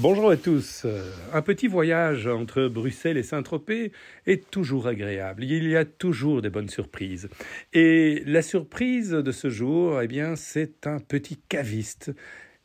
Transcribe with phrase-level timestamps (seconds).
[0.00, 0.86] Bonjour à tous.
[1.32, 3.90] Un petit voyage entre Bruxelles et Saint-Tropez
[4.26, 5.42] est toujours agréable.
[5.42, 7.28] Il y a toujours des bonnes surprises.
[7.72, 12.12] Et la surprise de ce jour, eh bien, c'est un petit caviste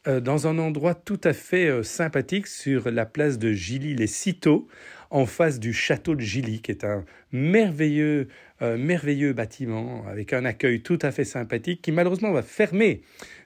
[0.08, 4.68] euh, dans un endroit tout à fait euh, sympathique sur la place de Gilly-les-Citeaux,
[5.14, 8.28] en face du château de Gilly, qui est un merveilleux,
[8.64, 13.02] euh, merveilleux bâtiment avec un accueil tout à fait sympathique qui malheureusement va fermer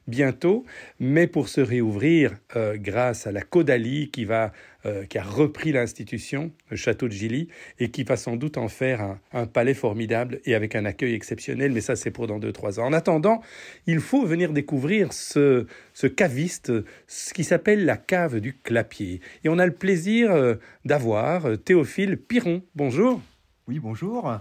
[0.07, 0.65] bientôt,
[1.01, 4.53] mais pour se réouvrir euh, grâce à la Caudalie qui, va,
[4.85, 8.69] euh, qui a repris l'institution, le château de Gilly, et qui va sans doute en
[8.69, 12.79] faire un, palais formidable et avec un accueil exceptionnel, mais ça c'est pour dans 2-3
[12.79, 12.85] ans.
[12.85, 13.41] En attendant,
[13.85, 16.71] il faut venir découvrir ce, ce caviste,
[17.07, 19.19] ce qui s'appelle la cave du Clapier.
[19.43, 22.63] Et on a le plaisir d'avoir Théophile Piron.
[22.75, 23.21] Bonjour.
[23.67, 24.39] Oui, bonjour.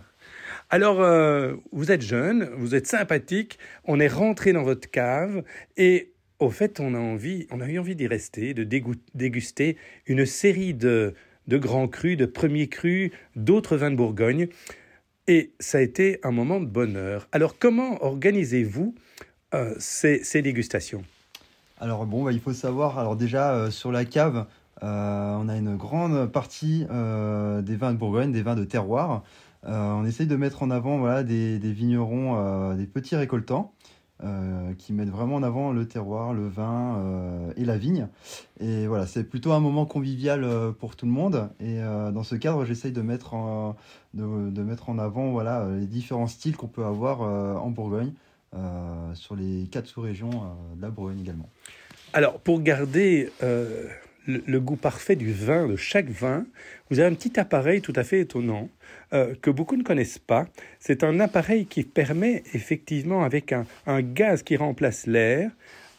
[0.70, 5.42] Alors, euh, vous êtes jeune, vous êtes sympathique, on est rentré dans votre cave
[5.76, 8.64] et au fait, on a envie, on a eu envie d'y rester, de
[9.14, 11.14] déguster une série de,
[11.46, 14.48] de grands crus, de premiers crus, d'autres vins de Bourgogne.
[15.28, 17.26] Et ça a été un moment de bonheur.
[17.32, 18.94] Alors, comment organisez-vous
[19.54, 21.02] euh, ces, ces, dégustations?
[21.80, 24.46] Alors, bon, bah, il faut savoir, alors déjà, euh, sur la cave,
[24.82, 29.22] on a une grande partie des vins de Bourgogne, des vins de terroir.
[29.66, 33.72] Euh, on essaye de mettre en avant voilà, des, vignerons, euh, des petits récoltants.
[34.24, 38.08] Euh, qui mettent vraiment en avant le terroir, le vin et la vigne.
[38.60, 41.50] Et voilà, c'est plutôt un moment convivial pour tout le monde.
[41.60, 41.80] Et
[42.14, 43.76] dans ce cadre, j'essaye de mettre en,
[44.14, 48.14] de, mettre en avant voilà, les différents styles qu'on peut avoir en Bourgogne,
[49.12, 50.30] sur les quatre sous-régions
[50.76, 51.50] de la Bourgogne également.
[52.14, 53.30] Alors, pour garder
[54.26, 56.44] le, goût parfait du vin, de chaque vin,
[56.90, 58.68] vous avez un petit appareil tout à fait étonnant
[59.12, 60.46] euh, que beaucoup ne connaissent pas.
[60.80, 65.50] C'est un appareil qui permet effectivement, avec un, gaz qui remplace l'air,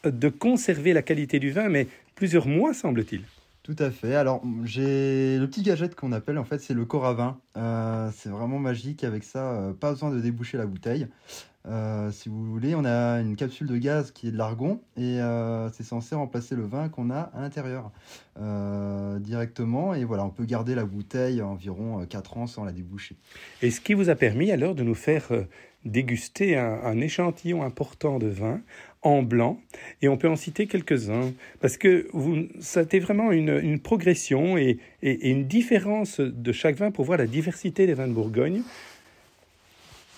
[0.04, 3.22] de conserver la qualité du vin, mais plusieurs mois, semble-t-il.
[3.64, 4.16] Tout à fait.
[4.16, 7.38] Alors, j'ai le petit gadget qu'on appelle, en fait, c'est le corps à vin.
[7.58, 9.04] Euh, c'est vraiment magique.
[9.04, 11.08] Avec ça, euh, pas besoin de déboucher la bouteille.
[11.68, 15.20] Euh, si vous voulez, on a une capsule de gaz qui est de l'argon et
[15.20, 17.92] euh, c'est censé remplacer le vin qu'on a à l'intérieur
[18.40, 19.94] euh, directement.
[19.94, 23.18] Et voilà, on peut garder la bouteille environ 4 ans sans la déboucher.
[23.62, 25.30] Et ce qui vous a permis alors de nous faire
[25.86, 28.62] déguster un, échantillon important de vin
[29.04, 29.60] en blanc,
[30.02, 34.58] et on peut en citer quelques-uns, parce que vous, ça a été vraiment une, progression
[34.58, 38.64] et, et, une différence de chaque vin pour voir la diversité des vins de Bourgogne.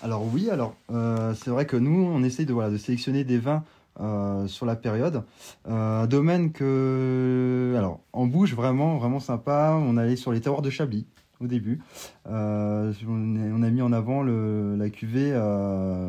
[0.02, 3.38] Alors oui, alors euh, c'est vrai que nous, on essaye de, voilà, de sélectionner des
[3.38, 3.64] vins
[4.00, 5.24] euh, sur la période.
[5.68, 9.78] Euh, domaine que, alors en bouche vraiment, vraiment sympa.
[9.78, 11.06] On allait sur les terroirs de Chablis
[11.42, 11.82] au début.
[12.26, 15.32] on, a mis en avant la cuvée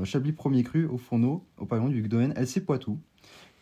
[0.04, 2.98] Chablis premier cru au fourneau, au pavillon du domaine LC Poitou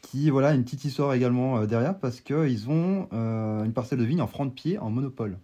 [0.00, 4.26] qui voilà une petite histoire également derrière parce qu'ils ont une parcelle de vigne en
[4.26, 5.36] franc de pied en monopole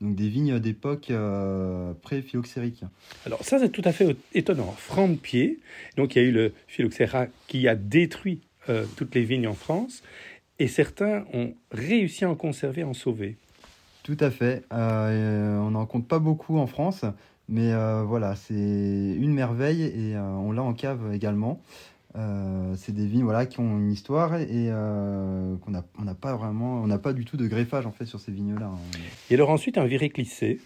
[0.00, 2.84] donc des vignes d'époque euh, pré-phylloxérique.
[3.24, 4.72] Alors ça c'est tout à fait étonnant.
[4.76, 5.60] Franc de pied,
[5.96, 9.54] donc il y a eu le phylloxéra qui a détruit euh, toutes les vignes en
[9.54, 10.02] France,
[10.58, 13.36] et certains ont réussi à en conserver, à en sauver.
[14.02, 14.64] Tout à fait.
[14.72, 17.04] Euh, on n'en compte pas beaucoup en France,
[17.48, 17.72] mais
[18.04, 21.60] voilà, c'est une merveille et on l'a en cave également.
[22.14, 26.36] Euh, c'est des vignes voilà, qui ont une histoire et euh, qu'on n'a on pas
[26.36, 28.66] vraiment, on n'a pas du tout de greffage en fait sur ces vignes-là.
[28.66, 28.98] Hein.
[29.30, 30.60] Et alors ensuite un viré clissé.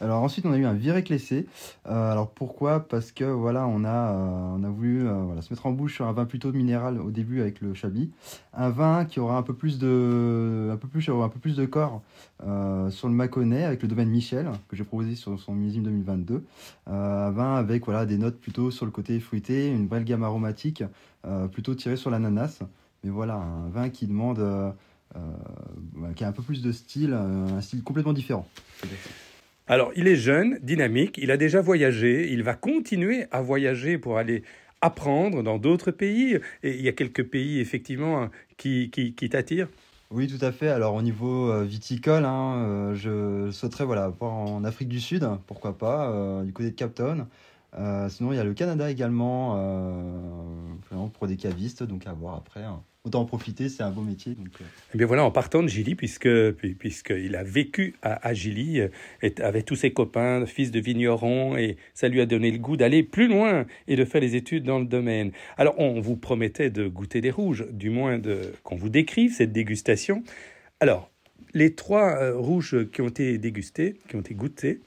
[0.00, 1.46] Alors ensuite, on a eu un viré clessé.
[1.86, 2.80] Euh, alors pourquoi?
[2.80, 5.94] Parce que voilà, on a, euh, on a voulu euh, voilà, se mettre en bouche
[5.96, 8.10] sur un vin plutôt minéral au début avec le Chablis.
[8.54, 11.66] Un vin qui aura un peu plus de, un peu plus, un peu plus de
[11.66, 12.02] corps
[12.90, 16.44] sur le Mâconnais avec le domaine Michel que j'ai proposé sur son millésime 2022.
[16.86, 20.84] un vin avec voilà, des notes plutôt sur le côté fruité, une belle gamme aromatique
[21.52, 22.60] plutôt tirée sur l'ananas.
[23.02, 24.40] Mais voilà, un vin qui demande...
[26.14, 28.46] qui a un peu plus de style, un style complètement différent.
[29.70, 34.16] Alors, il est jeune, dynamique, il a déjà voyagé, il va continuer à voyager pour
[34.16, 34.42] aller
[34.80, 36.38] apprendre dans d'autres pays.
[36.62, 39.68] Et il y a quelques pays, effectivement, qui, qui, t'attirent?
[40.10, 40.68] Oui, tout à fait.
[40.68, 45.76] Alors, au niveau euh, viticole, hein, euh, je souhaiterais voilà, en Afrique du Sud, pourquoi
[45.76, 47.26] pas, euh, du côté de Cap Town.
[48.08, 49.52] sinon, il y a le Canada également,
[51.12, 52.62] pour des cavistes, donc à voir après.
[52.62, 54.34] Hein autant en profiter, c'est un beau métier.
[54.34, 54.64] Donc, euh.
[54.94, 56.28] Eh bien voilà, en partant de Gilly, puisque
[56.78, 58.88] puisqu'il a vécu à, à Gilly, euh,
[59.40, 63.02] avec tous ses copains, fils de vignerons, et ça lui a donné le goût d'aller
[63.02, 65.32] plus loin et de faire des études dans le domaine.
[65.56, 69.52] Alors on vous promettait de goûter des rouges, du moins de qu'on vous décrive cette
[69.52, 70.22] dégustation.
[70.80, 71.10] Alors
[71.54, 74.80] les trois euh, rouges qui ont été dégustés, qui ont été goûtés.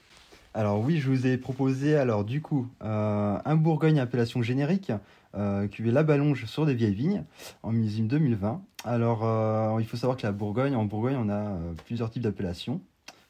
[0.53, 4.91] Alors oui, je vous ai proposé alors du coup euh, un Bourgogne appellation générique,
[5.35, 7.23] euh, cuvée La Ballonge sur des vieilles vignes
[7.63, 8.61] en millésime 2020.
[8.83, 12.23] Alors euh, il faut savoir que la Bourgogne, en Bourgogne, on a euh, plusieurs types
[12.23, 12.81] d'appellations.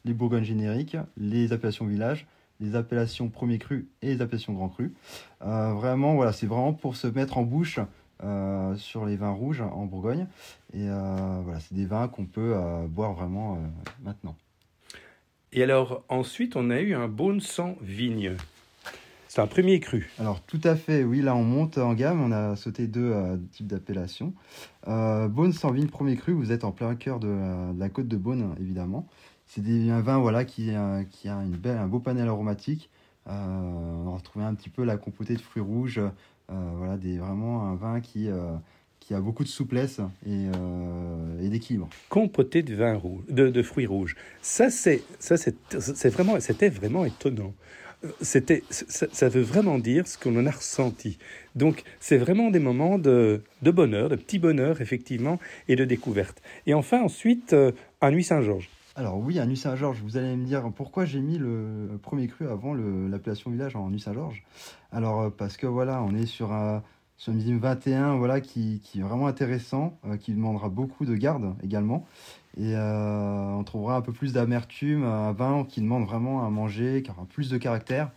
[0.06, 2.26] Les Bourgognes génériques, les appellations village,
[2.60, 4.94] les appellations premier cru et les appellations grand cru.
[5.42, 7.80] Euh, vraiment, voilà, c'est vraiment pour se mettre en bouche
[8.24, 10.28] euh, sur les vins rouges en Bourgogne.
[10.74, 13.58] Et euh, voilà, c'est des vins qu'on peut euh, boire vraiment euh,
[14.04, 14.36] maintenant.
[15.54, 18.36] Et alors, ensuite, on a eu un Beaune sans vigne.
[19.34, 20.10] C'est un premier cru.
[20.20, 23.38] Alors tout à fait, oui, là on monte en gamme, on a sauté deux euh,
[23.54, 24.34] types d'appellations.
[24.90, 27.88] Euh, Beaune sans vigne premier cru, vous êtes en plein cœur de, la- de la
[27.88, 29.08] côte de Beaune, évidemment.
[29.48, 32.90] C'est un vin voilà, qui, euh, qui a une belle, un beau panel aromatique.
[33.30, 36.02] Euh, on va retrouver un petit peu la compotée de fruits rouges.
[36.02, 38.52] Euh, voilà, des, vraiment un vin qui, euh,
[39.00, 41.88] qui a beaucoup de souplesse et, euh, et d'équilibre.
[42.10, 44.18] Compoté de vin rouge, de, de fruits rouges.
[44.42, 47.54] Ça, c'est, ça, c'est vraiment, c'était vraiment étonnant.
[48.22, 51.20] C'était, ça, veut vraiment dire ce qu'on en a ressenti.
[51.56, 56.42] Donc, c'est vraiment des moments de, de bonheur, de petit bonheur, effectivement, et de découverte.
[56.66, 57.72] Et enfin, ensuite, euh,
[58.02, 58.70] un Nuit Saint-Georges.
[58.96, 62.48] Alors oui, à Nuit Saint-Georges, vous allez me dire pourquoi j'ai mis le premier cru
[62.50, 64.44] avant l'appellation village en Nuit Saint-Georges.
[64.92, 66.84] Alors euh, parce que voilà, on est sur un,
[67.22, 71.54] sur un millésime 21 voilà, qui, est vraiment intéressant, euh, qui demandera beaucoup de garde
[71.64, 72.08] également.
[72.58, 77.04] Et euh, on trouvera un peu plus d'amertume, un vin qui demande vraiment à manger,
[77.04, 78.10] qui aura plus de caractère.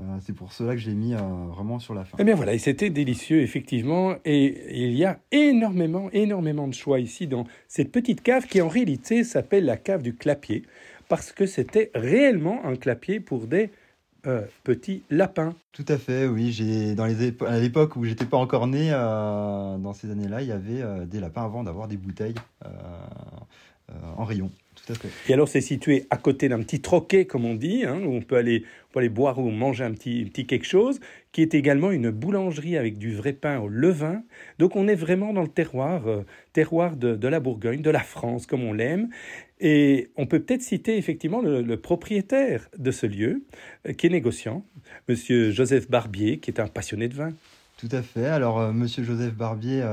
[0.00, 2.16] Euh, C'est pour cela que j'ai mis vraiment sur la fin.
[2.18, 4.16] Eh bien voilà, et c'était délicieux, effectivement.
[4.24, 8.68] Et il y a énormément, énormément de choix ici dans cette petite cave qui, en
[8.68, 10.64] réalité, s'appelle la cave du clapier,
[11.08, 13.70] parce que c'était réellement un clapier pour des
[14.26, 15.54] euh, petits lapins.
[15.72, 16.50] Tout à fait, oui.
[16.52, 20.42] J'ai dans les épo- à l'époque où j'étais pas encore né, euh, dans ces années-là,
[20.42, 22.34] il y avait euh, des lapins avant d'avoir des bouteilles
[24.18, 24.50] en rayon.
[24.74, 25.08] Tout à fait.
[25.28, 28.20] Et alors, c'est situé à côté d'un petit troquet, comme on dit, hein, où on
[28.20, 31.00] peut, aller, on peut aller boire ou manger un petit, petit quelque chose,
[31.32, 34.22] qui est également une boulangerie avec du vrai pain au levain.
[34.58, 36.22] Donc, on est vraiment dans le terroir, euh,
[36.52, 39.08] terroir de, de la Bourgogne, de la France, comme on l'aime.
[39.60, 43.42] Et on peut peut-être citer effectivement le, le propriétaire de ce lieu,
[43.86, 44.64] euh, qui est négociant,
[45.08, 47.32] Monsieur Joseph Barbier, qui est un passionné de vin.
[47.78, 48.26] Tout à fait.
[48.26, 49.84] Alors, euh, Monsieur Joseph Barbier,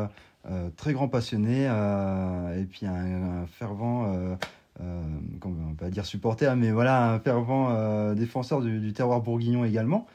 [0.50, 4.36] euh, très grand passionné, euh, et puis un, fervent, euh,
[4.82, 5.02] euh,
[5.40, 10.06] comment on va dire supporter, mais voilà, un fervent défenseur du, du terroir bourguignon également.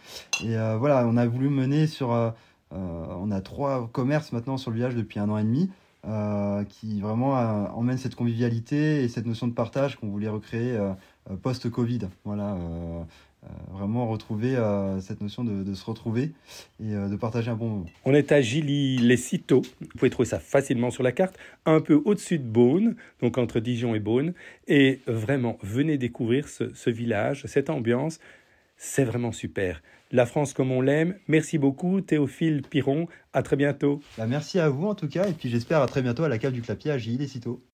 [0.45, 2.35] Et voilà, on a voulu mener sur,
[2.71, 5.71] on a trois commerces maintenant sur le village depuis un an et demi.
[6.69, 7.33] qui vraiment
[7.75, 10.79] emmènent cette convivialité et cette notion de partage qu'on voulait recréer
[11.43, 12.09] post-Covid.
[12.25, 12.57] Voilà,
[13.73, 16.33] vraiment retrouver euh, cette notion de, de se retrouver
[16.81, 17.87] et euh, de partager un bon moment.
[18.05, 19.63] On est à Gilly-les-Citeaux.
[19.81, 23.61] Vous pouvez trouver ça facilement sur la carte, un peu au-dessus de Beaune, donc entre
[23.61, 24.35] Dijon et Beaune.
[24.69, 28.21] Et vraiment, venez découvrir ce, ce village, cette ambiance.
[28.77, 29.83] C'est vraiment super.
[30.13, 31.15] La France comme on l'aime.
[31.29, 33.07] Merci beaucoup, Théophile Piron.
[33.33, 34.01] À très bientôt.
[34.19, 36.39] Bah, merci à vous en tout cas, et puis j'espère à très bientôt à la
[36.39, 37.63] cave du Clapier à Gilles et Citeaux.